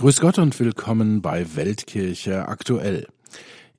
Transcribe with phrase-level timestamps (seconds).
[0.00, 3.06] Grüß Gott und willkommen bei Weltkirche aktuell.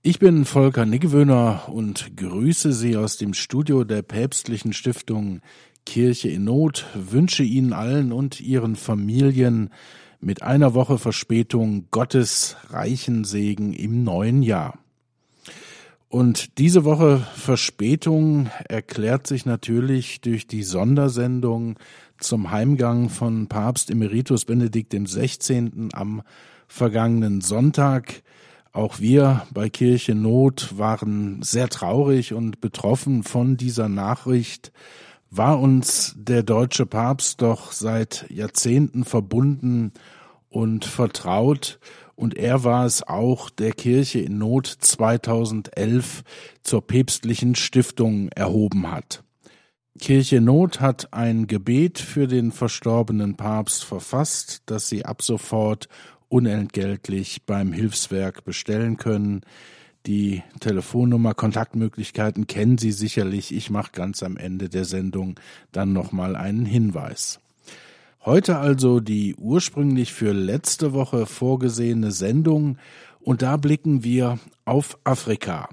[0.04, 5.42] Ich bin Volker Niggewöhner und grüße Sie aus dem Studio der päpstlichen Stiftung
[5.84, 9.71] Kirche in Not, wünsche Ihnen allen und Ihren Familien
[10.20, 14.78] mit einer Woche Verspätung Gottes reichen Segen im neuen Jahr.
[16.08, 21.80] Und diese Woche Verspätung erklärt sich natürlich durch die Sondersendung
[22.22, 25.90] zum Heimgang von Papst Emeritus Benedikt XVI.
[25.94, 26.22] am
[26.68, 28.23] vergangenen Sonntag.
[28.73, 34.72] Auch wir bei Kirche Not waren sehr traurig und betroffen von dieser Nachricht.
[35.30, 39.92] War uns der deutsche Papst doch seit Jahrzehnten verbunden
[40.50, 41.80] und vertraut
[42.22, 46.23] und er war es auch, der Kirche in Not 2011
[46.62, 49.23] zur päpstlichen Stiftung erhoben hat.
[50.00, 55.90] Kirche Not hat ein Gebet für den verstorbenen Papst verfasst, das Sie ab sofort
[56.30, 59.41] unentgeltlich beim Hilfswerk bestellen können.
[60.06, 63.53] Die Telefonnummer, Kontaktmöglichkeiten kennen Sie sicherlich.
[63.53, 65.39] Ich mache ganz am Ende der Sendung
[65.73, 67.39] dann nochmal einen Hinweis.
[68.23, 72.78] Heute also die ursprünglich für letzte Woche vorgesehene Sendung
[73.19, 75.69] und da blicken wir auf Afrika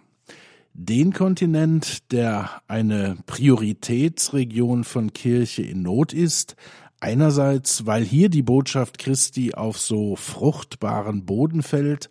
[0.80, 6.54] den Kontinent, der eine Prioritätsregion von Kirche in Not ist,
[7.00, 12.08] einerseits, weil hier die Botschaft Christi auf so fruchtbaren Boden fällt,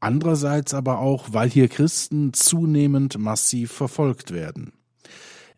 [0.00, 4.74] andererseits aber auch, weil hier Christen zunehmend massiv verfolgt werden.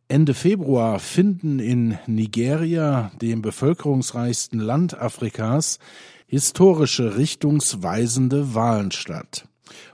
[0.07, 5.81] Ende Februar finden in Nigeria, dem bevölkerungsreichsten Land Afrikas,
[6.29, 9.49] historische richtungsweisende Wahlen statt.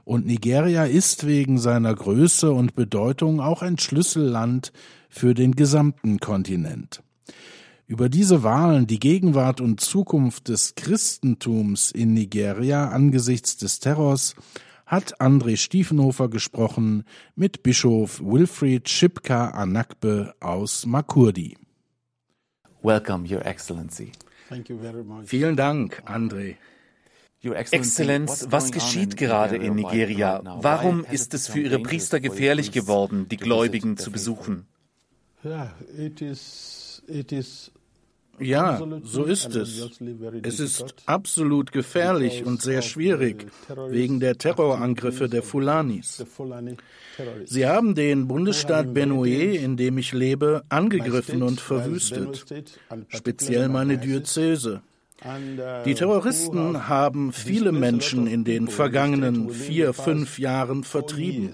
[0.04, 4.72] Und Nigeria ist wegen seiner Größe und Bedeutung auch ein Schlüsselland
[5.08, 7.02] für den gesamten Kontinent.
[7.86, 14.34] Über diese Wahlen, die Gegenwart und Zukunft des Christentums in Nigeria angesichts des Terrors,
[14.86, 21.56] hat André Stiefenhofer gesprochen mit Bischof Wilfried Schipka Anakbe aus Makurdi.
[22.82, 24.12] Welcome, Your Excellency.
[25.24, 26.56] Vielen Dank, André.
[27.42, 30.40] Exzellenz, was geschieht gerade in Nigeria?
[30.60, 34.66] Warum ist es für Ihre Priester gefährlich geworden, die Gläubigen zu besuchen?
[38.38, 39.90] Ja, so ist es.
[40.42, 43.46] Es ist absolut gefährlich und sehr schwierig
[43.88, 46.24] wegen der Terrorangriffe der Fulanis.
[47.44, 52.46] Sie haben den Bundesstaat Benue, in dem ich lebe, angegriffen und verwüstet,
[53.08, 54.82] speziell meine Diözese.
[55.24, 61.52] Uh, Die Terroristen haben viele Menschen in den vergangenen vier, fünf Jahren vertrieben.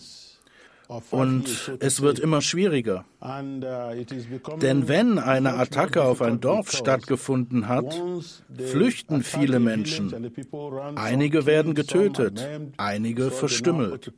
[1.11, 3.05] Und es wird immer schwieriger.
[3.21, 8.03] Uh, Denn wenn eine Attacke auf ein Dorf stattgefunden hat,
[8.56, 10.33] flüchten viele Menschen.
[10.97, 12.49] Einige werden getötet,
[12.79, 14.12] einige verstümmelt.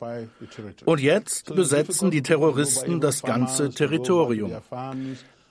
[0.85, 4.53] Und jetzt besetzen die Terroristen das ganze Territorium.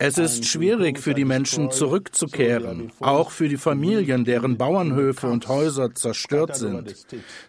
[0.02, 5.94] Es ist schwierig für die Menschen zurückzukehren, auch für die Familien, deren Bauernhöfe und Häuser
[5.94, 6.96] zerstört sind.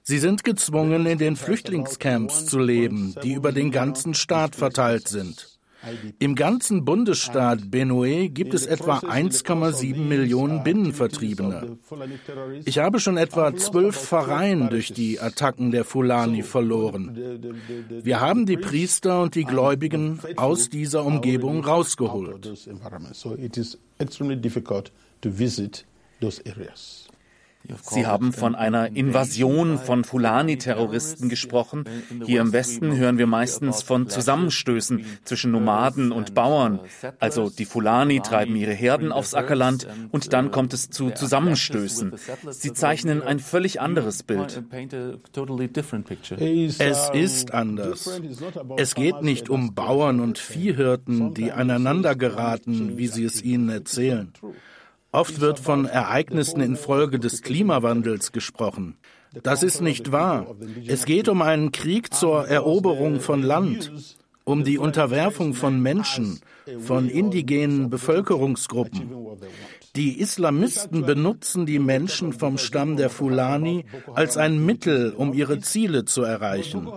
[0.03, 5.60] Sie sind gezwungen, in den Flüchtlingscamps zu leben, die über den ganzen Staat verteilt sind.
[6.19, 11.79] Im ganzen Bundesstaat Benue gibt es etwa 1,7 Millionen Binnenvertriebene.
[12.65, 17.41] Ich habe schon etwa zwölf Pfarreien durch die Attacken der Fulani verloren.
[18.03, 22.51] Wir haben die Priester und die Gläubigen aus dieser Umgebung rausgeholt.
[27.83, 31.85] Sie haben von einer Invasion von Fulani-Terroristen gesprochen.
[32.25, 36.81] Hier im Westen hören wir meistens von Zusammenstößen zwischen Nomaden und Bauern.
[37.19, 42.15] Also die Fulani treiben ihre Herden aufs Ackerland und dann kommt es zu Zusammenstößen.
[42.51, 44.63] Sie zeichnen ein völlig anderes Bild.
[46.79, 48.21] Es ist anders.
[48.77, 54.33] Es geht nicht um Bauern und Viehhirten, die aneinander geraten, wie sie es ihnen erzählen.
[55.13, 58.97] Oft wird von Ereignissen infolge des Klimawandels gesprochen.
[59.43, 60.55] Das ist nicht wahr.
[60.87, 63.93] Es geht um einen Krieg zur Eroberung von Land,
[64.45, 66.41] um die Unterwerfung von Menschen,
[66.79, 69.11] von indigenen Bevölkerungsgruppen.
[69.97, 76.05] Die Islamisten benutzen die Menschen vom Stamm der Fulani als ein Mittel, um ihre Ziele
[76.05, 76.89] zu erreichen.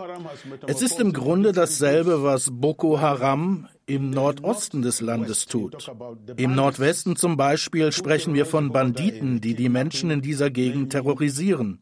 [0.67, 5.91] Es ist im Grunde dasselbe, was Boko Haram im Nordosten des Landes tut.
[6.37, 11.81] Im Nordwesten zum Beispiel sprechen wir von Banditen, die die Menschen in dieser Gegend terrorisieren.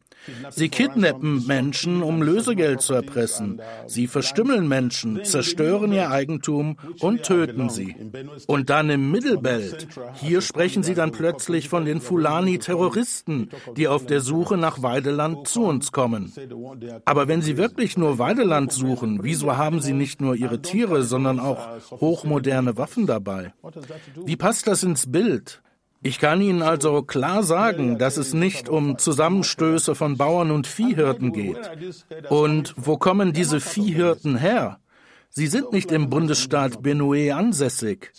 [0.50, 3.62] Sie kidnappen Menschen, um Lösegeld zu erpressen.
[3.88, 7.95] Sie verstümmeln Menschen, zerstören ihr Eigentum und töten sie.
[8.47, 14.21] Und dann im Mittelbelt, hier sprechen sie dann plötzlich von den Fulani-Terroristen, die auf der
[14.21, 16.31] Suche nach Weideland zu uns kommen.
[17.06, 21.39] Aber wenn sie wirklich nur Weideland suchen, wieso haben sie nicht nur ihre Tiere, sondern
[21.39, 23.53] auch hochmoderne Waffen dabei?
[24.25, 25.62] Wie passt das ins Bild?
[26.03, 31.31] Ich kann Ihnen also klar sagen, dass es nicht um Zusammenstöße von Bauern und Viehhirten
[31.31, 31.59] geht.
[32.30, 34.80] Und wo kommen diese Viehhirten her?
[35.30, 38.12] Sie sind nicht im Bundesstaat Benue ansässig.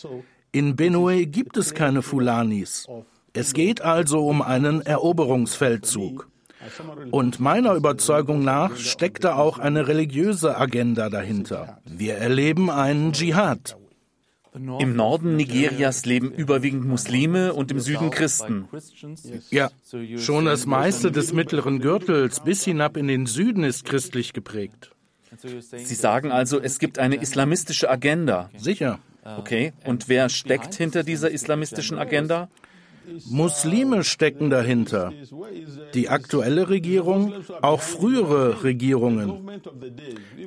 [0.53, 2.87] In Benue gibt es keine Fulanis.
[3.33, 6.29] Es geht also um einen Eroberungsfeldzug.
[7.11, 11.79] Und meiner Überzeugung nach steckt da auch eine religiöse Agenda dahinter.
[11.85, 13.77] Wir erleben einen Dschihad.
[14.55, 18.69] Im Norden Nigerias leben überwiegend Muslime und im Süden Christen.
[19.51, 19.71] Ja,
[20.19, 24.91] schon das meiste des mittleren Gürtels bis hinab in den Süden ist christlich geprägt.
[25.39, 28.51] Sie sagen also, es gibt eine islamistische Agenda.
[28.57, 28.99] Sicher.
[29.25, 32.51] Okay, und wer steckt hinter dieser islamistischen Agenda?
[33.31, 35.13] Muslime stecken dahinter.
[35.95, 39.51] Die aktuelle Regierung, auch frühere Regierungen.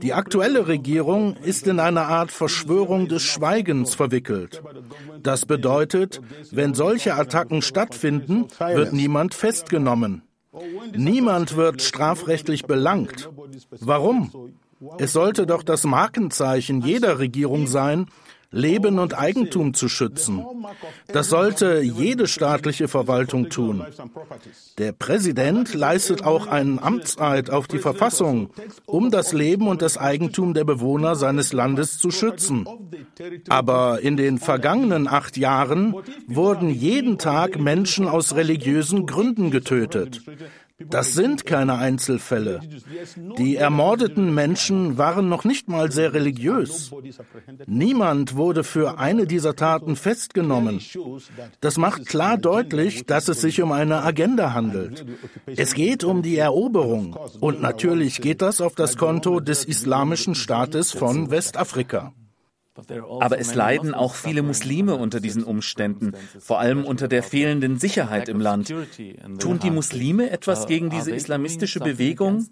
[0.02, 4.62] Die aktuelle Regierung ist in eine Art Verschwörung des Schweigens verwickelt.
[5.22, 6.22] Das bedeutet,
[6.52, 10.24] wenn solche Attacken stattfinden, wird niemand festgenommen.
[10.96, 13.30] Niemand wird strafrechtlich belangt.
[13.80, 14.32] Warum?
[14.98, 18.08] Es sollte doch das Markenzeichen jeder Regierung sein,
[18.56, 20.46] Leben und Eigentum zu schützen.
[21.08, 23.86] Das sollte jede staatliche Verwaltung tun.
[24.78, 28.50] Der Präsident leistet auch einen Amtseid auf die Verfassung,
[28.86, 32.66] um das Leben und das Eigentum der Bewohner seines Landes zu schützen.
[33.50, 35.94] Aber in den vergangenen acht Jahren
[36.28, 40.22] wurden jeden Tag Menschen aus religiösen Gründen getötet.
[40.78, 42.60] Das sind keine Einzelfälle.
[43.38, 46.92] Die ermordeten Menschen waren noch nicht mal sehr religiös.
[47.66, 50.82] Niemand wurde für eine dieser Taten festgenommen.
[51.62, 55.06] Das macht klar deutlich, dass es sich um eine Agenda handelt.
[55.46, 57.18] Es geht um die Eroberung.
[57.40, 62.12] Und natürlich geht das auf das Konto des Islamischen Staates von Westafrika.
[63.22, 68.28] Aber es leiden auch viele Muslime unter diesen Umständen, vor allem unter der fehlenden Sicherheit
[68.28, 68.74] im Land.
[69.40, 72.46] Tun die Muslime etwas gegen diese islamistische Bewegung?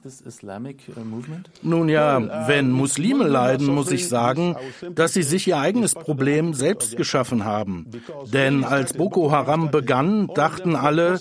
[1.61, 4.55] Nun ja, wenn Muslime leiden, muss ich sagen,
[4.95, 7.87] dass sie sich ihr eigenes Problem selbst geschaffen haben.
[8.31, 11.19] Denn als Boko Haram begann, dachten alle,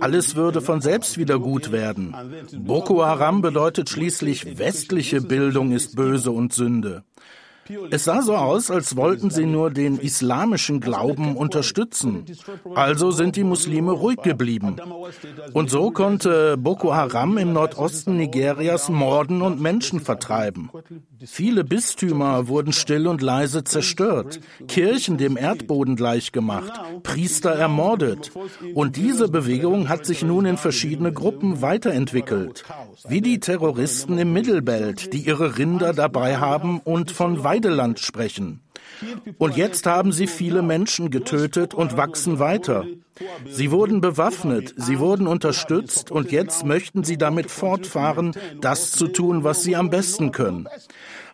[0.00, 2.16] alles würde von selbst wieder gut werden.
[2.58, 7.04] Boko Haram bedeutet schließlich, westliche Bildung ist böse und Sünde.
[7.90, 12.24] Es sah so aus, als wollten sie nur den islamischen Glauben unterstützen.
[12.74, 14.76] Also sind die Muslime ruhig geblieben.
[15.52, 20.70] Und so konnte Boko Haram im Nordosten Nigerias morden und Menschen vertreiben.
[21.26, 28.32] Viele Bistümer wurden still und leise zerstört, Kirchen dem Erdboden gleichgemacht, Priester ermordet.
[28.74, 32.64] Und diese Bewegung hat sich nun in verschiedene Gruppen weiterentwickelt.
[33.06, 38.60] Wie die Terroristen im Mittelbelt, die ihre Rinder dabei haben und von Weideland sprechen.
[39.38, 42.84] Und jetzt haben sie viele Menschen getötet und wachsen weiter.
[43.48, 49.44] Sie wurden bewaffnet, sie wurden unterstützt und jetzt möchten sie damit fortfahren, das zu tun,
[49.44, 50.68] was sie am besten können.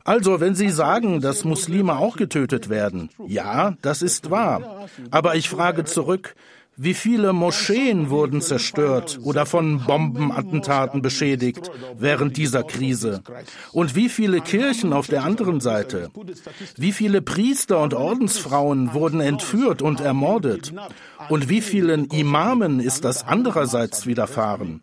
[0.06, 4.86] Also, wenn Sie sagen, dass Muslime auch getötet werden, ja, das ist wahr.
[5.10, 6.36] Aber ich frage zurück,
[6.76, 13.23] wie viele Moscheen wurden zerstört oder von Bombenattentaten beschädigt während dieser Krise?
[13.73, 16.11] Und wie viele Kirchen auf der anderen Seite?
[16.76, 20.75] Wie viele Priester und Ordensfrauen wurden entführt und ermordet?
[21.28, 24.80] Und wie vielen Imamen ist das andererseits widerfahren?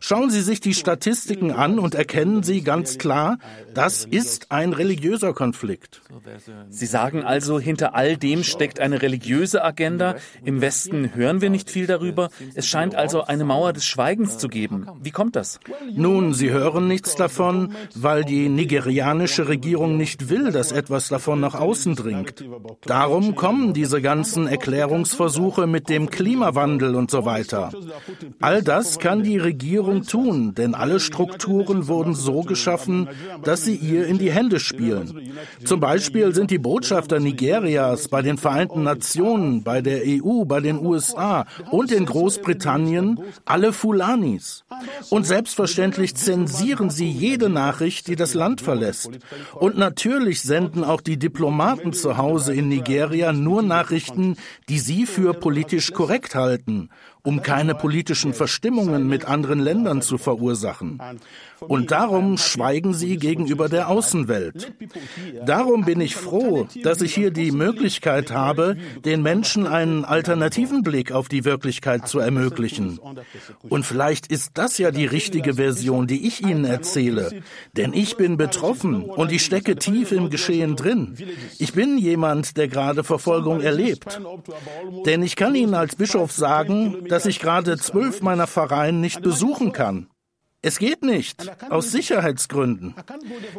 [0.00, 3.38] Schauen Sie sich die Statistiken an und erkennen Sie ganz klar,
[3.74, 6.02] das ist ein religiöser Konflikt.
[6.68, 10.16] Sie sagen also, hinter all dem steckt eine religiöse Agenda.
[10.44, 12.30] Im Westen hören wir nicht viel darüber.
[12.54, 14.86] Es scheint also eine Mauer des Schweigens zu geben.
[15.02, 15.60] Wie kommt das?
[15.94, 21.54] Nun, Sie hören nichts davon, weil die nigerianische Regierung nicht will, dass etwas davon nach
[21.54, 22.44] außen dringt.
[22.84, 27.72] Darum kommen diese ganzen Erklärungsversuche mit dem Klimawandel und so weiter.
[28.40, 33.08] All das kann die Regierung tun, denn alle Strukturen wurden so geschaffen,
[33.42, 35.32] dass sie ihr in die Hände spielen.
[35.64, 40.84] Zum Beispiel sind die Botschafter Nigerias bei den Vereinten Nationen, bei der EU, bei den
[40.84, 44.64] USA, und in Großbritannien alle Fulanis.
[45.10, 49.10] Und selbstverständlich zensieren sie jede Nachricht, die das Land verlässt.
[49.54, 54.36] Und natürlich senden auch die Diplomaten zu Hause in Nigeria nur Nachrichten,
[54.68, 56.90] die sie für politisch korrekt halten
[57.26, 61.02] um keine politischen Verstimmungen mit anderen Ländern zu verursachen.
[61.68, 64.72] Und darum schweigen sie gegenüber der Außenwelt.
[65.44, 71.12] Darum bin ich froh, dass ich hier die Möglichkeit habe, den Menschen einen alternativen Blick
[71.12, 72.98] auf die Wirklichkeit zu ermöglichen.
[73.68, 77.42] Und vielleicht ist das ja die richtige Version, die ich Ihnen erzähle.
[77.76, 81.16] Denn ich bin betroffen und ich stecke tief im Geschehen drin.
[81.58, 84.20] Ich bin jemand, der gerade Verfolgung erlebt.
[85.04, 89.72] Denn ich kann Ihnen als Bischof sagen, dass ich gerade zwölf meiner Pfarreien nicht besuchen
[89.72, 90.08] kann.
[90.62, 92.94] Es geht nicht, aus Sicherheitsgründen.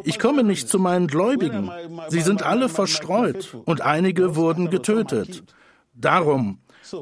[0.03, 1.71] Ich komme nicht zu meinen Gläubigen.
[2.09, 5.43] Sie sind alle verstreut und einige wurden getötet.
[5.93, 6.59] Darum,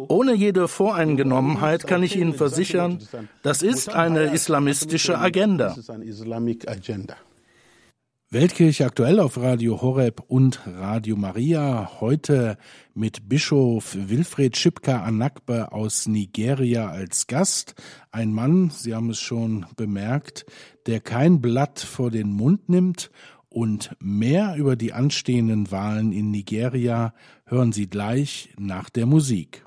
[0.07, 2.99] ohne jede Voreingenommenheit kann ich Ihnen versichern,
[3.41, 5.75] das ist eine islamistische Agenda.
[8.31, 12.01] Weltkirche aktuell auf Radio Horeb und Radio Maria.
[12.01, 12.57] Heute
[12.95, 17.75] mit Bischof Wilfried Schipka Anakbe aus Nigeria als Gast.
[18.11, 20.47] Ein Mann, Sie haben es schon bemerkt,
[20.87, 23.11] der kein Blatt vor den Mund nimmt.
[23.47, 27.13] Und mehr über die anstehenden Wahlen in Nigeria
[27.45, 29.63] hören Sie gleich nach der Musik.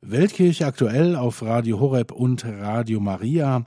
[0.00, 3.66] Weltkirche aktuell auf Radio Horeb und Radio Maria.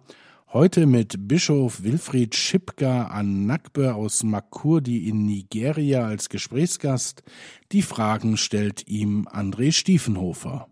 [0.53, 7.23] Heute mit Bischof Wilfried Schipka Anakbe aus Makurdi in Nigeria als Gesprächsgast.
[7.71, 10.67] Die Fragen stellt ihm André Stiefenhofer.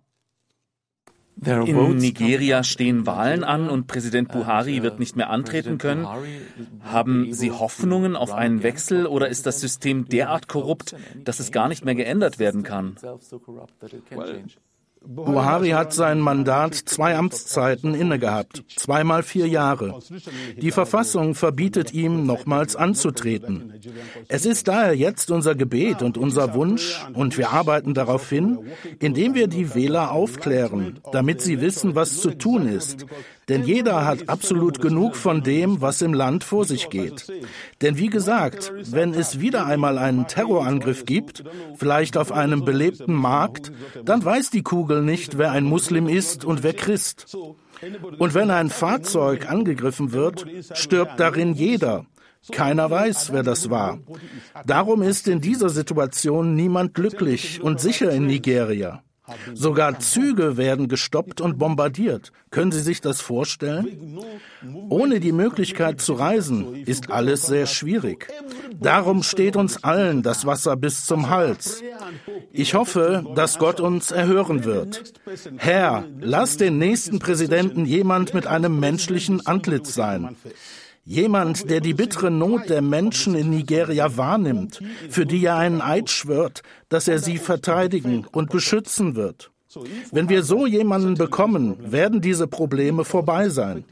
[1.43, 6.05] In Nigeria stehen Wahlen an und Präsident Buhari wird nicht mehr antreten können.
[6.81, 11.67] Haben Sie Hoffnungen auf einen Wechsel oder ist das System derart korrupt, dass es gar
[11.69, 12.97] nicht mehr geändert werden kann?
[15.03, 19.99] Buhari hat sein Mandat zwei Amtszeiten innegehabt, zweimal vier Jahre.
[20.57, 23.73] Die Verfassung verbietet ihm, nochmals anzutreten.
[24.27, 28.59] Es ist daher jetzt unser Gebet und unser Wunsch, und wir arbeiten darauf hin,
[28.99, 33.07] indem wir die Wähler aufklären, damit sie wissen, was zu tun ist.
[33.49, 37.31] Denn jeder hat absolut genug von dem, was im Land vor sich geht.
[37.81, 41.43] Denn wie gesagt, wenn es wieder einmal einen Terrorangriff gibt,
[41.75, 43.71] vielleicht auf einem belebten Markt,
[44.05, 47.35] dann weiß die Kugel nicht, wer ein Muslim ist und wer Christ.
[48.19, 52.05] Und wenn ein Fahrzeug angegriffen wird, stirbt darin jeder.
[52.51, 53.99] Keiner weiß, wer das war.
[54.65, 59.03] Darum ist in dieser Situation niemand glücklich und sicher in Nigeria.
[59.53, 62.31] Sogar Züge werden gestoppt und bombardiert.
[62.49, 64.19] Können Sie sich das vorstellen?
[64.89, 68.27] Ohne die Möglichkeit zu reisen ist alles sehr schwierig.
[68.79, 71.81] Darum steht uns allen das Wasser bis zum Hals.
[72.51, 75.13] Ich hoffe, dass Gott uns erhören wird.
[75.57, 80.35] Herr, lass den nächsten Präsidenten jemand mit einem menschlichen Antlitz sein.
[81.03, 86.09] Jemand, der die bittere Not der Menschen in Nigeria wahrnimmt, für die er einen Eid
[86.09, 89.50] schwört, dass er sie verteidigen und beschützen wird.
[90.11, 93.83] Wenn wir so jemanden bekommen, werden diese Probleme vorbei sein.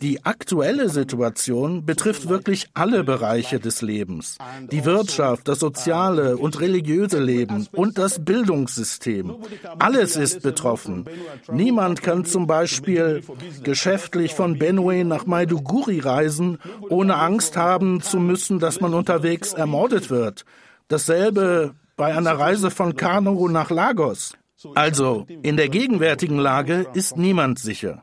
[0.00, 4.38] Die aktuelle Situation betrifft wirklich alle Bereiche des Lebens.
[4.70, 9.34] Die Wirtschaft, das soziale und religiöse Leben und das Bildungssystem.
[9.78, 11.06] Alles ist betroffen.
[11.50, 13.22] Niemand kann zum Beispiel
[13.62, 20.10] geschäftlich von Benue nach Maiduguri reisen, ohne Angst haben zu müssen, dass man unterwegs ermordet
[20.10, 20.44] wird.
[20.88, 24.32] Dasselbe bei einer Reise von Kano nach Lagos.
[24.74, 28.02] Also, in der gegenwärtigen Lage ist niemand sicher.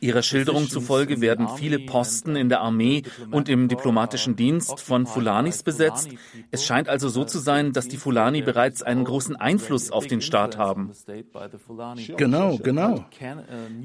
[0.00, 5.62] Ihrer Schilderung zufolge werden viele Posten in der Armee und im diplomatischen Dienst von Fulanis
[5.62, 6.10] besetzt.
[6.50, 10.20] Es scheint also so zu sein, dass die Fulani bereits einen großen Einfluss auf den
[10.20, 10.90] Staat haben.
[12.18, 13.06] Genau, genau.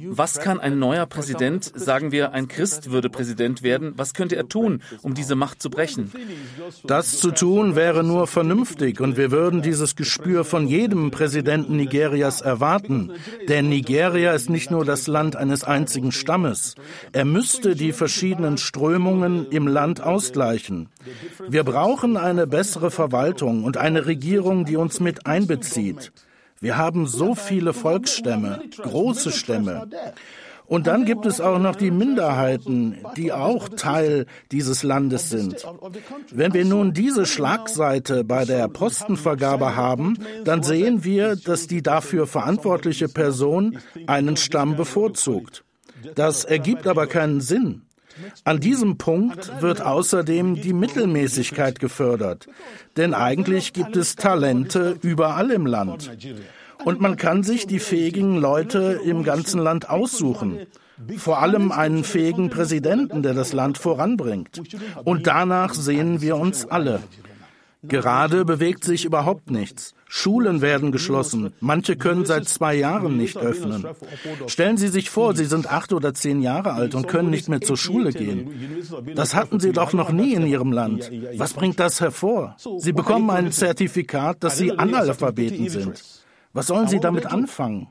[0.10, 4.50] Was kann ein neuer Präsident, sagen wir, ein Christ würde Präsident werden, was könnte er
[4.50, 6.12] tun, um diese Macht zu brechen?
[6.86, 12.42] Das zu tun wäre nur vernünftig und wir würden dieses Gespür von jedem Präsidenten Nigerias
[12.42, 13.14] erwarten,
[13.48, 16.74] denn Nigeria ist nicht nur das Land eines einzigen Stammes.
[17.14, 20.90] Er müsste die verschiedenen Strömungen im Land ausgleichen.
[21.48, 26.12] Wir brauchen eine bessere Verwaltung und eine Regierung, die uns mit einbezieht.
[26.60, 29.88] Wir haben so viele Volksstämme, große Stämme.
[30.68, 35.66] Und dann gibt es auch noch die Minderheiten, die auch Teil dieses Landes sind.
[36.32, 42.28] Wenn wir nun diese Schlagseite bei der Postenvergabe haben, dann sehen wir, dass die dafür
[42.28, 45.64] verantwortliche Person einen Stamm bevorzugt.
[46.16, 47.82] Das ergibt aber keinen Sinn.
[48.44, 52.48] An diesem Punkt wird außerdem die Mittelmäßigkeit gefördert,
[52.96, 56.12] denn eigentlich gibt es Talente überall im Land.
[56.86, 60.60] Und man kann sich die fähigen Leute im ganzen Land aussuchen.
[61.18, 64.62] Vor allem einen fähigen Präsidenten, der das Land voranbringt.
[65.04, 67.02] Und danach sehen wir uns alle.
[67.84, 69.94] Gerade bewegt sich überhaupt nichts.
[70.08, 71.54] Schulen werden geschlossen.
[71.60, 73.86] Manche können seit zwei Jahren nicht öffnen.
[74.48, 77.62] Stellen Sie sich vor, Sie sind acht oder zehn Jahre alt und können nicht mehr
[77.62, 78.50] zur Schule gehen.
[79.16, 81.12] Das hatten Sie doch noch nie in Ihrem Land.
[81.38, 82.56] Was bringt das hervor?
[82.78, 86.02] Sie bekommen ein Zertifikat, dass Sie Analphabeten sind.
[86.56, 87.90] Was sollen Sie damit anfangen?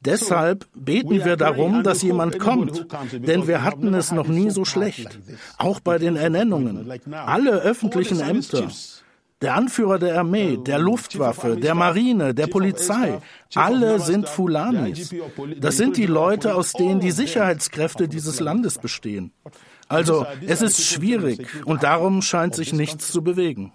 [0.00, 5.18] Deshalb beten wir darum, dass jemand kommt, denn wir hatten es noch nie so schlecht.
[5.56, 6.92] Auch bei den Ernennungen.
[7.12, 8.68] Alle öffentlichen Ämter,
[9.40, 13.20] der Anführer der Armee, der Luftwaffe, der Marine, der Polizei,
[13.54, 15.14] alle sind Fulanis.
[15.60, 19.32] Das sind die Leute, aus denen die Sicherheitskräfte dieses Landes bestehen.
[19.86, 23.72] Also, es ist schwierig und darum scheint sich nichts zu bewegen.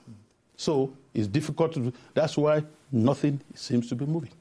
[0.58, 4.32] So, it's difficult to, that's why nothing seems to be moving.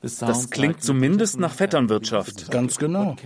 [0.00, 2.50] Das klingt zumindest nach Vetternwirtschaft.
[2.50, 3.16] Ganz genau.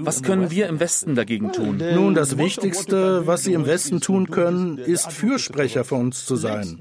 [0.00, 1.82] Was können wir im Westen dagegen tun?
[1.94, 6.78] Nun, das Wichtigste, was Sie im Westen tun können, ist Fürsprecher für uns zu sein.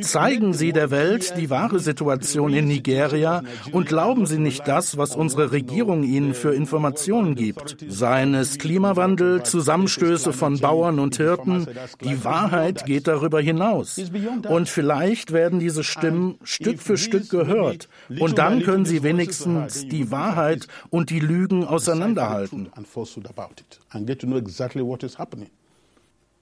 [0.00, 3.42] Zeigen Sie der Welt die wahre Situation in Nigeria
[3.72, 7.76] und glauben Sie nicht das, was unsere Regierung Ihnen für Informationen gibt.
[7.88, 11.66] Seien es Klimawandel, Zusammenstöße von Bauern und Hirten,
[12.02, 14.00] die Wahrheit geht darüber hinaus.
[14.48, 17.88] Und vielleicht werden diese Stimmen Stück für Stück gehört.
[18.18, 22.70] Und dann können können Sie wenigstens die Wahrheit und die Lügen auseinanderhalten.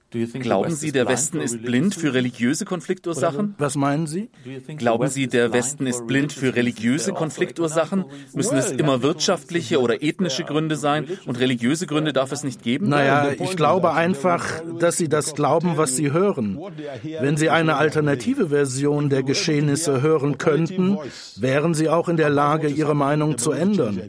[0.09, 3.55] Glauben Sie, der Westen ist blind für religiöse Konfliktursachen?
[3.57, 4.29] Was meinen Sie?
[4.77, 8.05] Glauben Sie, der Westen ist blind für religiöse Konfliktursachen?
[8.33, 12.87] Müssen es immer wirtschaftliche oder ethnische Gründe sein und religiöse Gründe darf es nicht geben?
[12.87, 16.57] Naja, ich glaube einfach, dass Sie das glauben, was Sie hören.
[17.03, 20.97] Wenn Sie eine alternative Version der Geschehnisse hören könnten,
[21.35, 24.01] wären Sie auch in der Lage, Ihre Meinung zu ändern.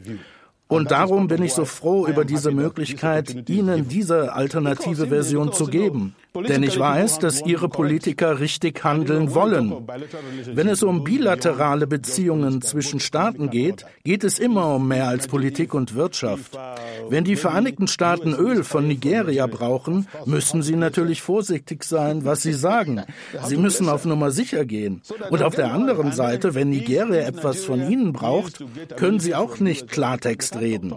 [0.69, 6.15] Und darum bin ich so froh über diese Möglichkeit, Ihnen diese alternative Version zu geben.
[6.35, 9.73] Denn ich weiß, dass Ihre Politiker richtig handeln wollen.
[10.53, 15.73] Wenn es um bilaterale Beziehungen zwischen Staaten geht, geht es immer um mehr als Politik
[15.73, 16.57] und Wirtschaft.
[17.09, 22.53] Wenn die Vereinigten Staaten Öl von Nigeria brauchen, müssen sie natürlich vorsichtig sein, was sie
[22.53, 23.03] sagen.
[23.45, 25.01] Sie müssen auf Nummer sicher gehen.
[25.31, 28.63] Und auf der anderen Seite, wenn Nigeria etwas von ihnen braucht,
[28.97, 30.93] können sie auch nicht Klartext reden.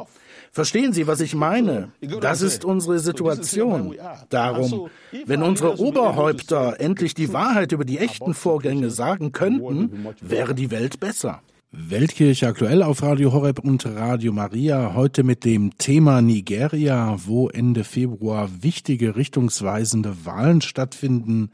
[0.55, 1.93] Verstehen Sie, was ich meine?
[2.21, 3.97] Das ist unsere Situation.
[4.29, 4.91] Darum,
[5.25, 11.01] wenn unsere Oberhäupter endlich die Wahrheit über die echten Vorgänge sagen könnten, wäre die Welt
[11.01, 11.41] besser.
[11.71, 14.93] Weltkirche aktuell auf Radio Horeb und Radio Maria.
[14.95, 21.51] Heute mit dem Thema Nigeria, wo Ende Februar wichtige richtungsweisende Wahlen stattfinden.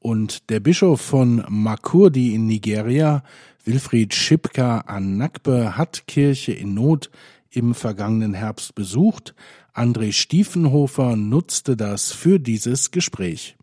[0.00, 3.22] Und der Bischof von Makurdi in Nigeria,
[3.64, 7.08] Wilfried Schipka Anakbe, hat Kirche in Not
[7.52, 9.34] im vergangenen Herbst besucht.
[9.74, 13.56] André Stiefenhofer nutzte das für dieses Gespräch.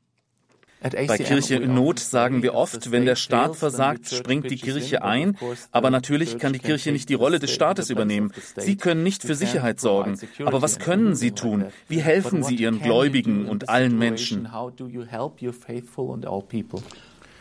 [0.82, 5.38] Bei Kirche in Not sagen wir oft, wenn der Staat versagt, springt die Kirche ein.
[5.71, 8.32] Aber natürlich kann die Kirche nicht die Rolle des Staates übernehmen.
[8.56, 10.17] Sie können nicht für Sicherheit sorgen.
[10.45, 11.65] Aber was können Sie tun?
[11.89, 14.47] Wie helfen Sie Ihren Gläubigen und allen Menschen?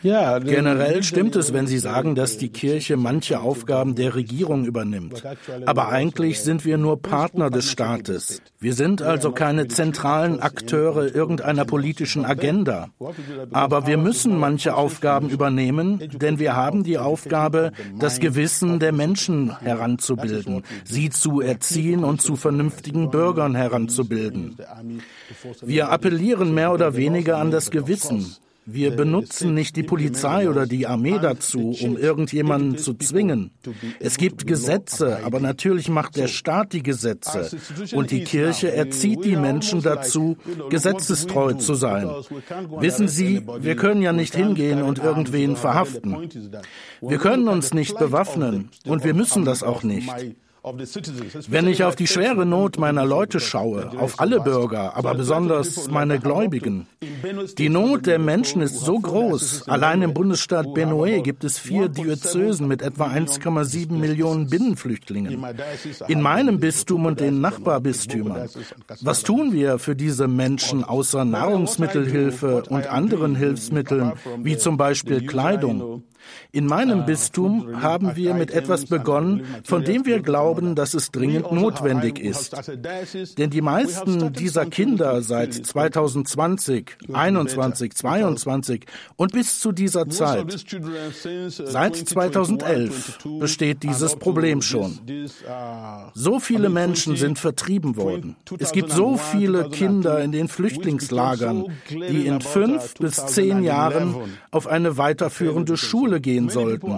[0.01, 5.23] Generell stimmt es, wenn Sie sagen, dass die Kirche manche Aufgaben der Regierung übernimmt.
[5.65, 8.41] Aber eigentlich sind wir nur Partner des Staates.
[8.59, 12.89] Wir sind also keine zentralen Akteure irgendeiner politischen Agenda.
[13.51, 19.57] Aber wir müssen manche Aufgaben übernehmen, denn wir haben die Aufgabe, das Gewissen der Menschen
[19.59, 24.57] heranzubilden, sie zu erziehen und zu vernünftigen Bürgern heranzubilden.
[25.61, 28.35] Wir appellieren mehr oder weniger an das Gewissen.
[28.71, 33.51] Wir benutzen nicht die Polizei oder die Armee dazu, um irgendjemanden zu zwingen.
[33.99, 37.49] Es gibt Gesetze, aber natürlich macht der Staat die Gesetze.
[37.93, 40.37] Und die Kirche erzieht die Menschen dazu,
[40.69, 42.09] gesetzestreu zu sein.
[42.79, 46.29] Wissen Sie, wir können ja nicht hingehen und irgendwen verhaften.
[47.01, 50.09] Wir können uns nicht bewaffnen und wir müssen das auch nicht.
[51.47, 56.19] Wenn ich auf die schwere Not meiner Leute schaue, auf alle Bürger, aber besonders meine
[56.19, 56.87] Gläubigen,
[57.57, 59.67] die Not der Menschen ist so groß.
[59.67, 65.45] Allein im Bundesstaat Benue gibt es vier Diözesen mit etwa 1,7 Millionen Binnenflüchtlingen.
[66.07, 68.49] In meinem Bistum und den Nachbarbistümern.
[69.01, 76.03] Was tun wir für diese Menschen außer Nahrungsmittelhilfe und anderen Hilfsmitteln, wie zum Beispiel Kleidung?
[76.51, 81.51] In meinem Bistum haben wir mit etwas begonnen, von dem wir glauben, dass es dringend
[81.51, 82.55] notwendig ist.
[83.37, 90.65] Denn die meisten dieser Kinder seit 2020, 21, 22 und bis zu dieser Zeit,
[91.47, 94.99] seit 2011 besteht dieses Problem schon.
[96.13, 98.35] So viele Menschen sind vertrieben worden.
[98.59, 104.15] Es gibt so viele Kinder in den Flüchtlingslagern, die in fünf bis zehn Jahren
[104.51, 106.97] auf eine weiterführende Schule Schule gehen sollten.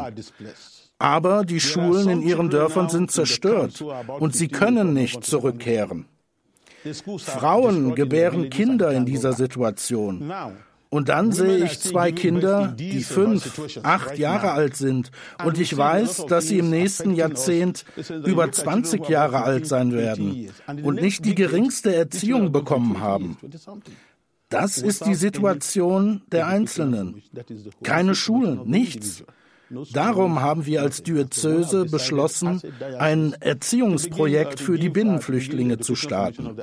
[0.99, 3.83] Aber die Schulen in ihren Dörfern sind zerstört
[4.19, 6.05] und sie können nicht zurückkehren.
[7.19, 10.31] Frauen gebären Kinder in dieser Situation.
[10.93, 15.09] Und dann sehe ich zwei Kinder, die fünf, acht Jahre alt sind.
[15.43, 17.85] Und ich weiß, dass sie im nächsten Jahrzehnt
[18.25, 20.49] über 20 Jahre alt sein werden
[20.83, 23.37] und nicht die geringste Erziehung bekommen haben.
[24.51, 27.23] Das ist die Situation der Einzelnen.
[27.83, 29.23] Keine Schulen, nichts.
[29.93, 32.61] Darum haben wir als Diözese beschlossen,
[32.99, 36.57] ein Erziehungsprojekt für die Binnenflüchtlinge zu starten.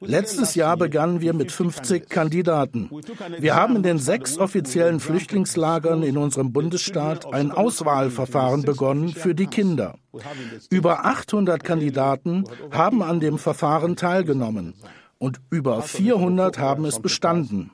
[0.00, 2.90] Letztes Jahr begannen wir mit 50 Kandidaten.
[3.38, 9.46] Wir haben in den sechs offiziellen Flüchtlingslagern in unserem Bundesstaat ein Auswahlverfahren begonnen für die
[9.46, 9.94] Kinder.
[10.70, 14.74] Über 800 Kandidaten haben an dem Verfahren teilgenommen
[15.22, 17.70] und über 400 haben es bestanden.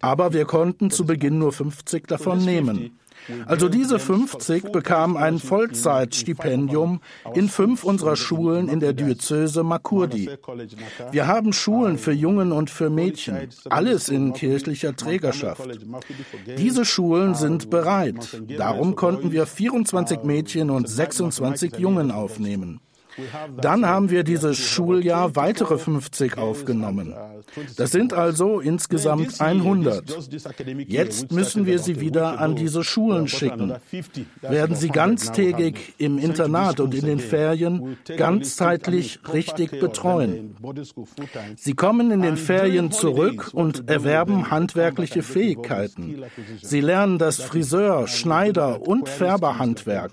[0.00, 2.98] Aber wir konnten zu Beginn nur 50 davon nehmen.
[3.46, 7.00] Also diese 50 bekamen ein Vollzeitstipendium
[7.34, 10.30] in fünf unserer Schulen in der Diözese Makurdi.
[11.12, 15.68] Wir haben Schulen für Jungen und für Mädchen, alles in kirchlicher Trägerschaft.
[16.58, 18.42] Diese Schulen sind bereit.
[18.48, 22.80] Darum konnten wir 24 Mädchen und 26 Jungen aufnehmen.
[23.60, 27.14] Dann haben wir dieses Schuljahr weitere 50 aufgenommen.
[27.76, 30.30] Das sind also insgesamt 100.
[30.86, 33.74] Jetzt müssen wir sie wieder an diese Schulen schicken.
[34.40, 40.56] Werden sie ganztägig im Internat und in den Ferien ganzzeitlich richtig betreuen.
[41.56, 46.22] Sie kommen in den Ferien zurück und erwerben handwerkliche Fähigkeiten.
[46.62, 50.12] Sie lernen das Friseur, Schneider und Färberhandwerk,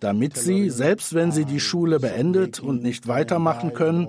[0.00, 4.08] damit sie, selbst wenn sie die Schule beendet, beendet und nicht weitermachen können,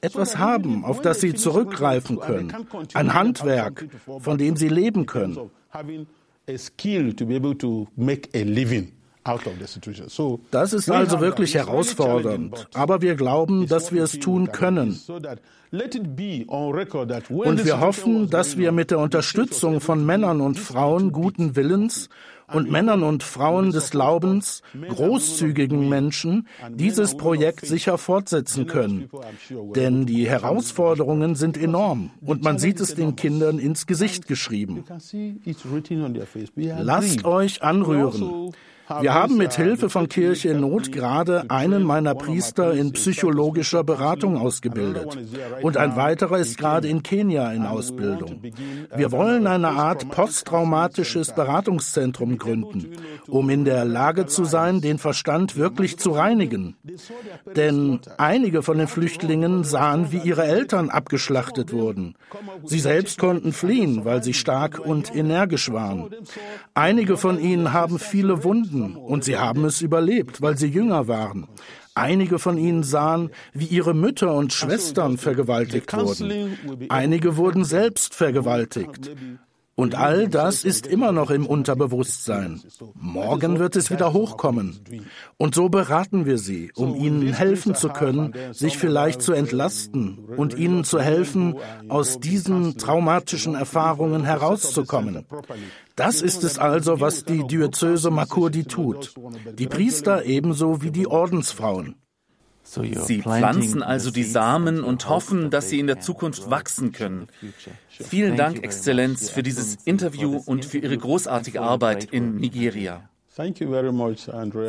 [0.00, 2.52] etwas haben, auf das sie zurückgreifen können,
[2.94, 3.86] ein Handwerk,
[4.20, 5.38] von dem sie leben können.
[10.50, 15.00] Das ist also wirklich herausfordernd, aber wir glauben, dass wir es tun können.
[15.70, 22.08] Und wir hoffen, dass wir mit der Unterstützung von Männern und Frauen guten Willens
[22.52, 29.10] und Männern und Frauen des Glaubens, großzügigen Menschen, dieses Projekt sicher fortsetzen können.
[29.74, 34.84] Denn die Herausforderungen sind enorm und man sieht es den Kindern ins Gesicht geschrieben.
[36.80, 38.52] Lasst euch anrühren.
[39.00, 44.36] Wir haben mit Hilfe von Kirche in Not gerade einen meiner Priester in psychologischer Beratung
[44.36, 45.16] ausgebildet.
[45.62, 48.42] Und ein weiterer ist gerade in Kenia in Ausbildung.
[48.94, 52.92] Wir wollen eine Art posttraumatisches Beratungszentrum gründen,
[53.28, 56.76] um in der Lage zu sein, den Verstand wirklich zu reinigen.
[57.56, 62.14] Denn einige von den Flüchtlingen sahen, wie ihre Eltern abgeschlachtet wurden.
[62.64, 66.10] Sie selbst konnten fliehen, weil sie stark und energisch waren.
[66.74, 71.46] Einige von ihnen haben viele Wunden und sie haben es überlebt, weil sie jünger waren.
[71.94, 76.56] Einige von ihnen sahen, wie ihre Mütter und Schwestern vergewaltigt wurden.
[76.88, 79.10] Einige wurden selbst vergewaltigt.
[79.82, 82.62] Und all das ist immer noch im Unterbewusstsein.
[82.94, 84.78] Morgen wird es wieder hochkommen.
[85.38, 90.56] Und so beraten wir sie, um ihnen helfen zu können, sich vielleicht zu entlasten und
[90.56, 91.56] ihnen zu helfen,
[91.88, 95.26] aus diesen traumatischen Erfahrungen herauszukommen.
[95.96, 99.14] Das ist es also, was die Diözese Makurdi tut.
[99.58, 101.96] Die Priester ebenso wie die Ordensfrauen.
[102.80, 107.28] Sie pflanzen also die Samen und hoffen, dass sie in der Zukunft wachsen können.
[107.88, 113.08] Vielen Dank, Exzellenz, für dieses Interview und für Ihre großartige Arbeit in Nigeria.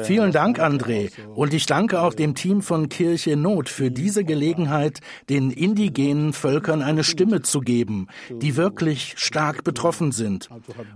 [0.03, 1.11] Vielen Dank, André.
[1.35, 6.81] Und ich danke auch dem Team von Kirche Not für diese Gelegenheit, den indigenen Völkern
[6.81, 10.47] eine Stimme zu geben, die wirklich stark betroffen sind.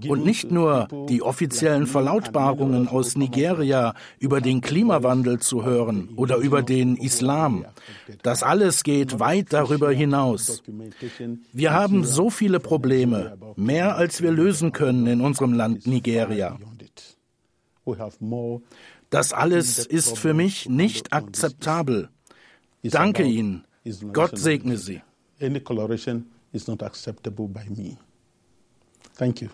[0.08, 6.64] Und nicht nur die offiziellen Verlautbarungen aus Nigeria über den Klimawandel zu hören oder über
[6.64, 7.66] den Islam.
[8.24, 10.64] Das alles geht weit darüber hinaus.
[11.52, 16.58] Wir haben so viele Probleme, mehr als wir lösen können in unserem Land Nigeria.
[19.10, 22.10] Das alles ist für mich nicht akzeptabel.
[22.84, 23.66] Danke Ihnen.
[24.14, 25.02] Gott segne Sie.
[29.18, 29.50] Thank you.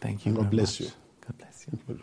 [0.00, 0.34] Thank you.
[0.34, 0.86] God bless you.
[1.26, 1.96] God bless you.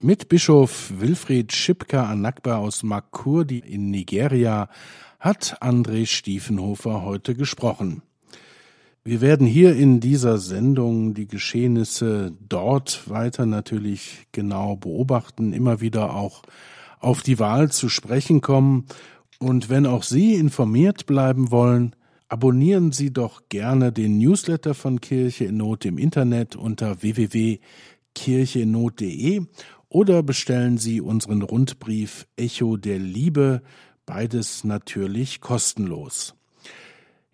[0.00, 4.68] Mit Bischof Wilfried Schipka Anakba aus Makurdi in Nigeria
[5.20, 8.02] hat André Stiefenhofer heute gesprochen.
[9.04, 16.14] Wir werden hier in dieser Sendung die Geschehnisse dort weiter natürlich genau beobachten, immer wieder
[16.14, 16.42] auch
[17.00, 18.86] auf die Wahl zu sprechen kommen.
[19.40, 21.96] Und wenn auch Sie informiert bleiben wollen,
[22.28, 27.58] abonnieren Sie doch gerne den Newsletter von Kirche in Not im Internet unter www
[28.14, 29.46] kircheinot.de
[29.88, 33.62] oder bestellen Sie unseren Rundbrief Echo der Liebe,
[34.06, 36.34] beides natürlich kostenlos.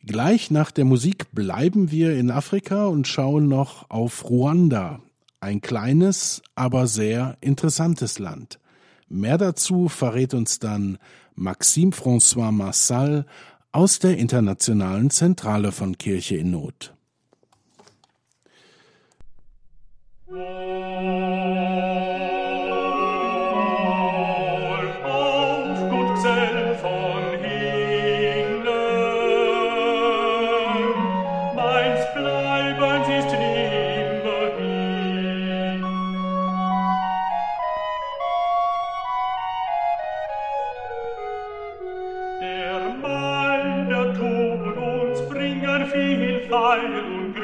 [0.04, 5.00] Gleich nach der Musik bleiben wir in Afrika und schauen noch auf Ruanda,
[5.40, 8.58] ein kleines, aber sehr interessantes Land.
[9.08, 10.98] Mehr dazu verrät uns dann
[11.34, 13.26] Maxime François Massal
[13.72, 16.94] aus der Internationalen Zentrale von Kirche in Not.
[46.50, 47.34] dein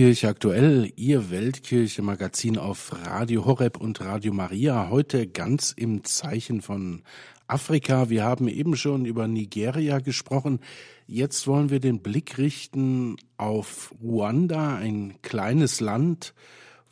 [0.00, 4.88] Weltkirche aktuell, Ihr Weltkirche-Magazin auf Radio Horeb und Radio Maria.
[4.88, 7.02] Heute ganz im Zeichen von
[7.46, 8.08] Afrika.
[8.08, 10.60] Wir haben eben schon über Nigeria gesprochen.
[11.06, 16.32] Jetzt wollen wir den Blick richten auf Ruanda, ein kleines Land,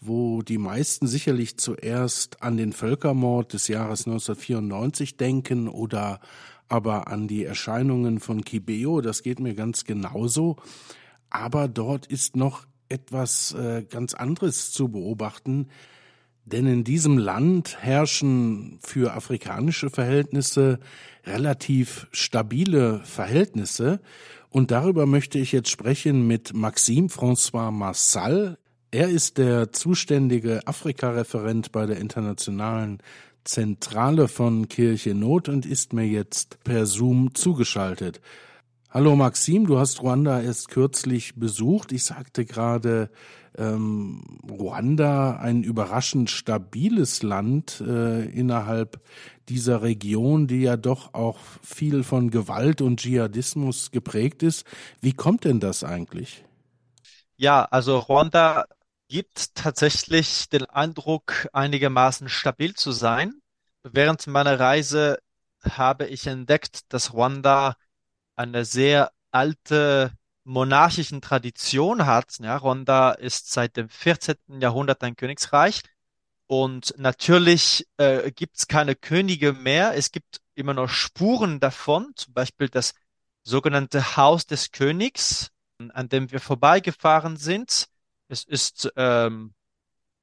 [0.03, 6.21] wo die meisten sicherlich zuerst an den Völkermord des Jahres 1994 denken oder
[6.69, 9.01] aber an die Erscheinungen von Kibeo.
[9.01, 10.57] Das geht mir ganz genauso.
[11.31, 15.69] Aber dort ist noch etwas äh, ganz anderes zu beobachten,
[16.45, 20.79] denn in diesem Land herrschen für afrikanische Verhältnisse
[21.27, 24.01] relativ stabile Verhältnisse.
[24.49, 28.57] Und darüber möchte ich jetzt sprechen mit Maxime François Massal.
[28.91, 33.03] Er ist der zuständige Afrika-Referent bei der Internationalen
[33.45, 38.21] Zentrale von Kirche Not und ist mir jetzt per Zoom zugeschaltet.
[38.91, 41.93] Hallo Maxim, du hast Ruanda erst kürzlich besucht.
[41.93, 43.11] Ich sagte gerade,
[43.57, 49.01] ähm, Ruanda ein überraschend stabiles Land äh, innerhalb
[49.51, 54.67] dieser Region, die ja doch auch viel von Gewalt und Dschihadismus geprägt ist.
[55.03, 56.45] Wie kommt denn das eigentlich?
[57.37, 58.65] Ja, also Ruanda
[59.09, 63.41] gibt tatsächlich den Eindruck, einigermaßen stabil zu sein.
[63.85, 65.19] Während meiner Reise
[65.63, 67.77] habe ich entdeckt, dass Ruanda
[68.39, 70.13] eine sehr alte
[70.45, 72.39] monarchischen Tradition hat.
[72.39, 74.37] Ja, Ronda ist seit dem 14.
[74.61, 75.83] Jahrhundert ein Königsreich.
[76.47, 79.95] Und natürlich äh, gibt es keine Könige mehr.
[79.95, 82.95] Es gibt immer noch Spuren davon, zum Beispiel das
[83.43, 85.51] sogenannte Haus des Königs,
[85.93, 87.89] an dem wir vorbeigefahren sind.
[88.29, 89.53] Es ist ähm,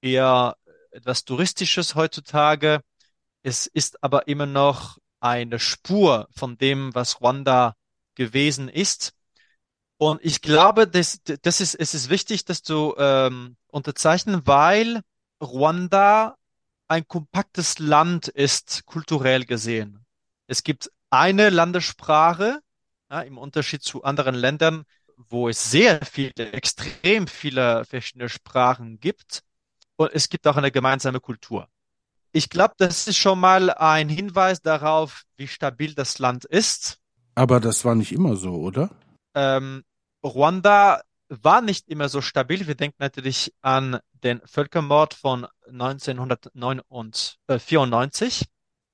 [0.01, 0.57] eher
[0.89, 2.81] etwas Touristisches heutzutage.
[3.43, 7.75] Es ist aber immer noch eine Spur von dem, was Ruanda
[8.15, 9.13] gewesen ist.
[9.97, 15.01] Und ich glaube, das, das ist, es ist wichtig, das zu ähm, unterzeichnen, weil
[15.41, 16.35] Ruanda
[16.87, 20.05] ein kompaktes Land ist, kulturell gesehen.
[20.47, 22.59] Es gibt eine Landessprache,
[23.09, 24.83] ja, im Unterschied zu anderen Ländern,
[25.17, 29.43] wo es sehr viele, extrem viele verschiedene Sprachen gibt.
[29.95, 31.69] Und es gibt auch eine gemeinsame Kultur.
[32.33, 36.99] Ich glaube, das ist schon mal ein Hinweis darauf, wie stabil das Land ist.
[37.35, 38.89] Aber das war nicht immer so, oder?
[39.35, 39.83] Ähm,
[40.23, 42.67] Ruanda war nicht immer so stabil.
[42.67, 48.45] Wir denken natürlich an den Völkermord von 1994, äh,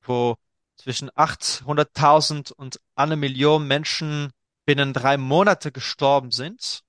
[0.03, 0.35] wo
[0.75, 4.31] zwischen 800.000 und eine Million Menschen
[4.65, 6.81] binnen drei Monate gestorben sind.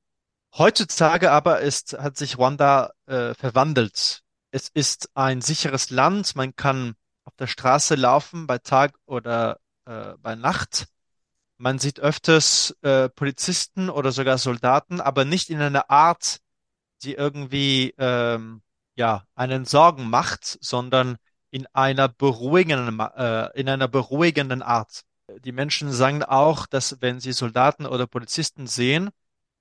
[0.56, 4.20] Heutzutage aber ist, hat sich Ruanda äh, verwandelt.
[4.50, 6.36] Es ist ein sicheres Land.
[6.36, 10.86] Man kann auf der Straße laufen bei Tag oder äh, bei Nacht.
[11.62, 16.40] Man sieht öfters äh, Polizisten oder sogar Soldaten, aber nicht in einer Art,
[17.04, 18.62] die irgendwie ähm,
[18.96, 21.18] ja einen Sorgen macht, sondern
[21.52, 25.02] in einer beruhigenden äh, in einer beruhigenden Art.
[25.44, 29.10] Die Menschen sagen auch, dass wenn sie Soldaten oder Polizisten sehen,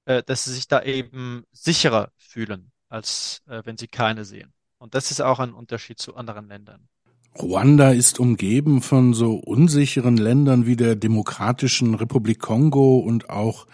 [0.06, 4.52] äh, dass sie sich da eben sicherer fühlen, als äh, wenn sie keine sehen.
[4.80, 6.90] Und das ist auch ein Unterschied zu anderen Ländern.
[7.40, 13.68] Ruanda ist umgeben von so unsicheren Ländern wie der Demokratischen Republik Kongo und auch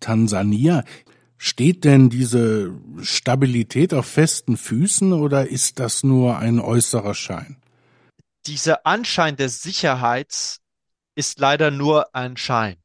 [0.00, 0.84] Tansania.
[1.36, 7.56] Steht denn diese Stabilität auf festen Füßen oder ist das nur ein äußerer Schein?
[8.46, 10.58] Dieser Anschein der Sicherheit
[11.14, 12.76] ist leider nur ein Schein.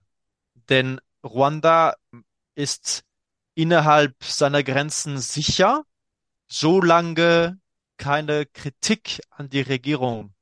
[0.69, 1.95] Denn Ruanda
[2.55, 3.03] ist
[3.55, 5.84] innerhalb seiner Grenzen sicher,
[6.47, 7.59] solange
[7.99, 10.33] keine Kritik an die Regierung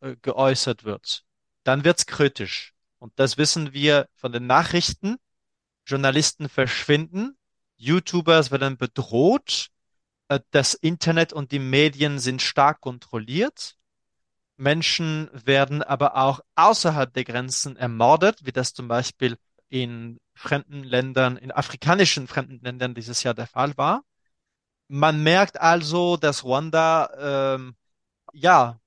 [0.00, 1.24] äh, geäußert wird.
[1.62, 2.74] Dann wird's kritisch.
[2.98, 5.16] Und das wissen wir von den Nachrichten.
[5.86, 7.36] Journalisten verschwinden,
[7.76, 9.68] YouTubers werden bedroht,
[10.28, 13.76] äh, das Internet und die Medien sind stark kontrolliert.
[14.56, 19.36] Menschen werden aber auch außerhalb der Grenzen ermordet, wie das zum Beispiel
[19.68, 24.04] in fremden Ländern, in afrikanischen fremden Ländern dieses Jahr der Fall war.
[24.88, 27.76] Man merkt also, dass Ruanda ähm,
[28.32, 28.80] ja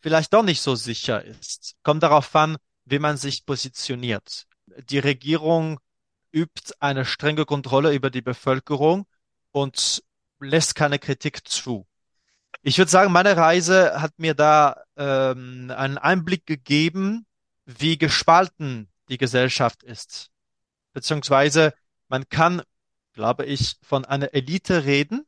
[0.00, 1.74] vielleicht doch nicht so sicher ist.
[1.82, 4.46] Kommt darauf an, wie man sich positioniert.
[4.90, 5.80] Die Regierung
[6.32, 9.06] übt eine strenge Kontrolle über die Bevölkerung
[9.52, 10.02] und
[10.40, 11.86] lässt keine Kritik zu.
[12.62, 17.26] Ich würde sagen, meine Reise hat mir da ähm, einen Einblick gegeben,
[17.64, 20.30] wie gespalten die Gesellschaft ist.
[20.92, 21.74] Beziehungsweise
[22.08, 22.62] man kann,
[23.12, 25.26] glaube ich, von einer Elite reden,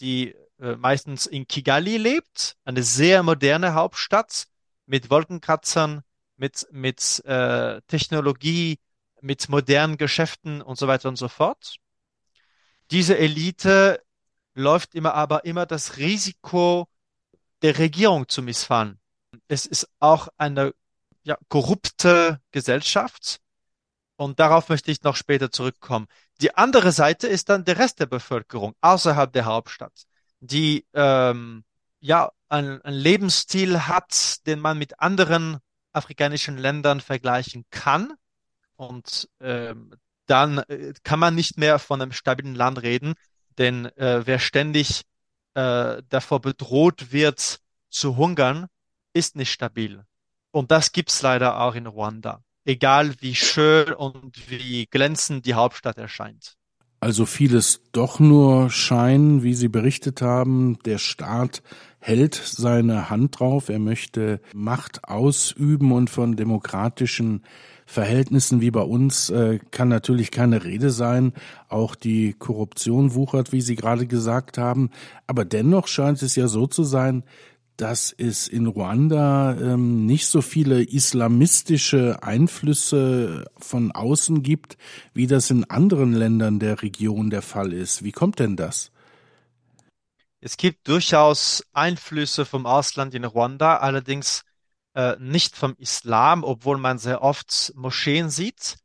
[0.00, 4.46] die äh, meistens in Kigali lebt, eine sehr moderne Hauptstadt
[4.86, 6.02] mit Wolkenkratzern,
[6.36, 8.78] mit, mit äh, Technologie,
[9.20, 11.76] mit modernen Geschäften und so weiter und so fort.
[12.90, 14.02] Diese Elite
[14.54, 16.88] läuft immer aber immer das Risiko
[17.62, 18.98] der Regierung zu missfallen.
[19.48, 20.74] Es ist auch eine
[21.22, 23.40] ja, korrupte Gesellschaft
[24.16, 26.06] und darauf möchte ich noch später zurückkommen.
[26.40, 30.04] Die andere Seite ist dann der Rest der Bevölkerung außerhalb der Hauptstadt,
[30.40, 31.64] die ähm,
[32.00, 35.58] ja einen Lebensstil hat, den man mit anderen
[35.92, 38.12] afrikanischen Ländern vergleichen kann
[38.76, 39.92] und ähm,
[40.26, 43.14] dann äh, kann man nicht mehr von einem stabilen Land reden,
[43.58, 45.02] denn äh, wer ständig
[45.54, 48.68] äh, davor bedroht wird zu hungern,
[49.12, 50.04] ist nicht stabil.
[50.52, 52.42] Und das gibt's leider auch in Ruanda.
[52.68, 56.58] Egal wie schön und wie glänzend die Hauptstadt erscheint.
[57.00, 60.78] Also vieles doch nur Schein, wie Sie berichtet haben.
[60.84, 61.62] Der Staat
[61.98, 63.70] hält seine Hand drauf.
[63.70, 67.42] Er möchte Macht ausüben und von demokratischen
[67.86, 71.32] Verhältnissen wie bei uns äh, kann natürlich keine Rede sein.
[71.70, 74.90] Auch die Korruption wuchert, wie Sie gerade gesagt haben.
[75.26, 77.24] Aber dennoch scheint es ja so zu sein,
[77.78, 84.76] dass es in Ruanda ähm, nicht so viele islamistische Einflüsse von außen gibt,
[85.14, 88.02] wie das in anderen Ländern der Region der Fall ist.
[88.02, 88.90] Wie kommt denn das?
[90.40, 94.42] Es gibt durchaus Einflüsse vom Ausland in Ruanda, allerdings
[94.94, 98.76] äh, nicht vom Islam, obwohl man sehr oft Moscheen sieht,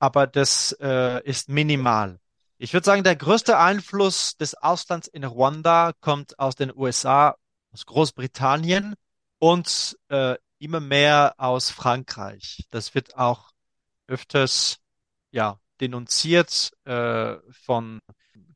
[0.00, 2.18] aber das äh, ist minimal.
[2.58, 7.36] Ich würde sagen, der größte Einfluss des Auslands in Ruanda kommt aus den USA,
[7.72, 8.94] aus Großbritannien
[9.38, 12.66] und äh, immer mehr aus Frankreich.
[12.70, 13.50] Das wird auch
[14.06, 14.78] öfters
[15.30, 18.00] ja denunziert äh, von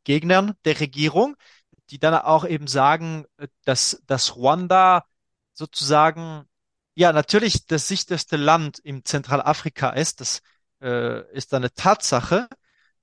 [0.04, 1.36] Gegnern der Regierung,
[1.90, 3.26] die dann auch eben sagen,
[3.64, 5.04] dass, dass Ruanda
[5.52, 6.46] sozusagen
[6.94, 10.42] ja, natürlich das sicherste Land im Zentralafrika ist, das
[10.80, 12.48] äh, ist eine Tatsache,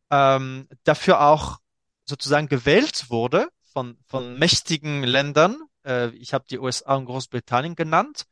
[0.09, 1.59] ähm, dafür auch
[2.05, 8.25] sozusagen gewählt wurde von, von mächtigen Ländern, äh, ich habe die USA und Großbritannien genannt,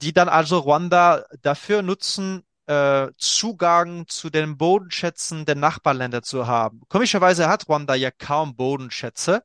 [0.00, 6.82] die dann also Ruanda dafür nutzen, äh, Zugang zu den Bodenschätzen der Nachbarländer zu haben.
[6.88, 9.42] Komischerweise hat Ruanda ja kaum Bodenschätze.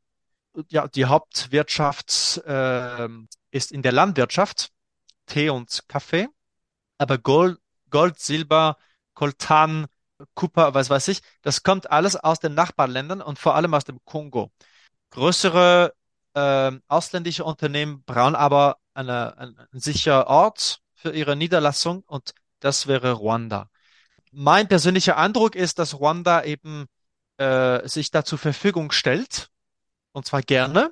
[0.70, 3.08] Ja, die Hauptwirtschaft äh,
[3.52, 4.72] ist in der Landwirtschaft.
[5.26, 6.28] Tee und Kaffee.
[6.98, 8.78] Aber Gold, Gold, Silber,
[9.14, 9.88] Coltan,
[10.36, 14.04] Kupfer, was weiß ich, das kommt alles aus den Nachbarländern und vor allem aus dem
[14.06, 14.52] Kongo.
[15.10, 15.94] Größere
[16.34, 22.88] äh, ausländische Unternehmen brauchen aber eine, einen, einen sicheren Ort für ihre Niederlassung und das
[22.88, 23.70] wäre Ruanda.
[24.32, 26.86] Mein persönlicher Eindruck ist, dass Ruanda eben
[27.38, 29.50] äh, sich da zur Verfügung stellt
[30.12, 30.92] und zwar gerne,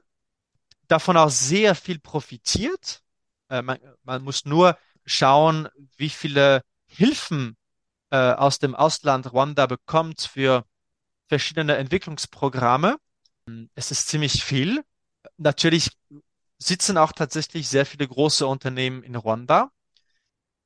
[0.87, 3.01] davon auch sehr viel profitiert
[3.51, 5.67] äh, man, man muss nur schauen,
[5.97, 7.57] wie viele Hilfen
[8.09, 10.65] äh, aus dem Ausland Rwanda bekommt für
[11.27, 12.97] verschiedene Entwicklungsprogramme.
[13.75, 14.83] Es ist ziemlich viel.
[15.41, 15.89] Natürlich
[16.59, 19.71] sitzen auch tatsächlich sehr viele große Unternehmen in Rwanda.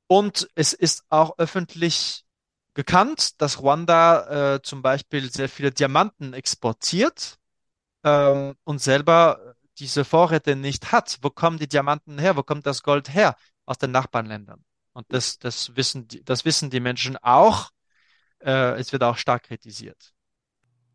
[0.06, 2.24] Und es ist auch öffentlich
[2.74, 7.38] bekannt, dass Rwanda äh, zum Beispiel sehr viele Diamanten exportiert
[8.04, 11.18] ähm, und selber diese Vorräte nicht hat.
[11.22, 12.36] Wo kommen die Diamanten her?
[12.36, 13.34] Wo kommt das Gold her?
[13.64, 14.62] Aus den Nachbarländern.
[14.92, 17.70] Und das, das wissen die, das wissen die Menschen auch.
[18.40, 20.12] Äh, es wird auch stark kritisiert.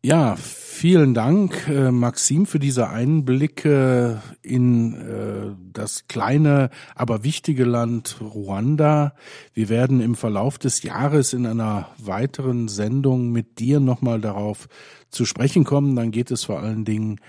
[0.04, 8.20] Ja, vielen Dank, äh, Maxim, für diese Einblicke in äh, das kleine, aber wichtige Land
[8.20, 9.14] Ruanda.
[9.54, 14.66] Wir werden im Verlauf des Jahres in einer weiteren Sendung mit dir nochmal darauf
[15.10, 15.94] zu sprechen kommen.
[15.94, 17.20] Dann geht es vor allen Dingen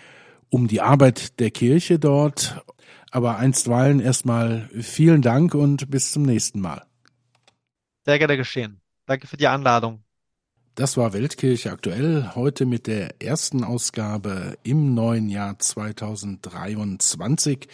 [0.49, 2.59] um die Arbeit der Kirche dort.
[3.11, 6.83] Aber einstweilen erstmal vielen Dank und bis zum nächsten Mal.
[8.03, 8.81] Sehr gerne geschehen.
[9.05, 10.03] Danke für die Einladung.
[10.75, 17.67] Das war Weltkirche aktuell, heute mit der ersten Ausgabe im neuen Jahr 2023,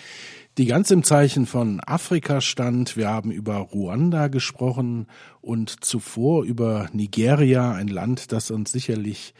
[0.57, 2.97] die ganz im Zeichen von Afrika stand.
[2.97, 5.07] Wir haben über Ruanda gesprochen
[5.39, 9.33] und zuvor über Nigeria, ein Land, das uns sicherlich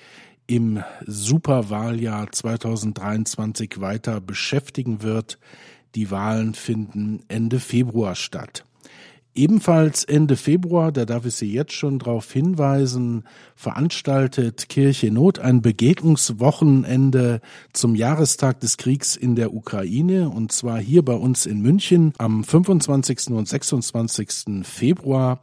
[0.48, 5.38] im Superwahljahr 2023 weiter beschäftigen wird.
[5.96, 8.64] Die Wahlen finden Ende Februar statt.
[9.40, 13.24] Ebenfalls Ende Februar, da darf ich Sie jetzt schon darauf hinweisen,
[13.56, 17.40] veranstaltet Kirche Not ein Begegnungswochenende
[17.72, 22.44] zum Jahrestag des Kriegs in der Ukraine und zwar hier bei uns in München am
[22.44, 23.30] 25.
[23.30, 24.66] und 26.
[24.68, 25.42] Februar.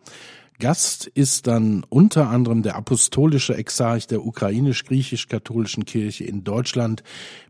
[0.59, 7.03] Gast ist dann unter anderem der apostolische Exarch der ukrainisch-griechisch-katholischen Kirche in Deutschland,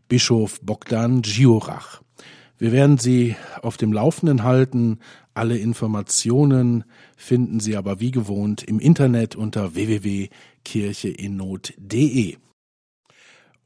[0.07, 1.99] Bischof Bogdan Giorach.
[2.59, 4.99] Wir werden Sie auf dem Laufenden halten.
[5.37, 6.83] Alle Informationen
[7.15, 12.37] finden Sie aber wie gewohnt im Internet unter www.kircheinnot.de.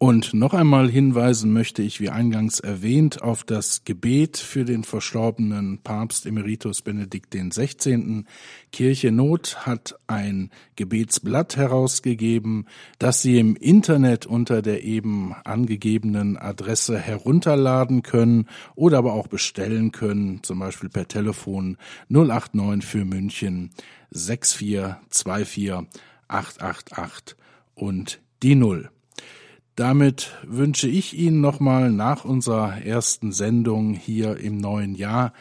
[0.03, 5.77] Und noch einmal hinweisen möchte ich, wie eingangs erwähnt, auf das Gebet für den verstorbenen
[5.83, 8.25] Papst Emeritus Benedikt XVI.
[8.71, 12.65] Kirche Not hat ein Gebetsblatt herausgegeben,
[12.97, 19.91] das Sie im Internet unter der eben angegebenen Adresse herunterladen können oder aber auch bestellen
[19.91, 21.77] können, zum Beispiel per Telefon
[22.09, 23.69] 089 für München
[24.09, 25.87] 6424
[26.27, 27.35] 888
[27.75, 28.89] und die Null.
[29.75, 35.33] Damit wünsche ich Ihnen nochmal nach unserer ersten Sendung hier im neuen Jahr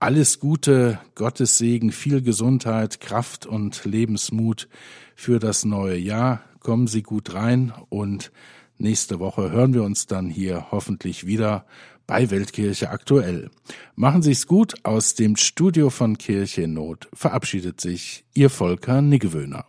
[0.00, 4.68] alles Gute, Gottes Segen, viel Gesundheit, Kraft und Lebensmut
[5.16, 6.42] für das neue Jahr.
[6.60, 8.30] Kommen Sie gut rein und
[8.78, 11.66] nächste Woche hören wir uns dann hier hoffentlich wieder
[12.06, 13.50] bei Weltkirche aktuell.
[13.96, 17.08] Machen Sie es gut aus dem Studio von Kirche in Not.
[17.12, 19.66] Verabschiedet sich Ihr Volker Niggewöhner.